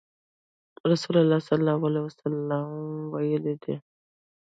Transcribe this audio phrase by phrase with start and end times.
[0.91, 2.65] رسول الله صلی الله عليه وسلم
[3.13, 3.75] ويلي دي: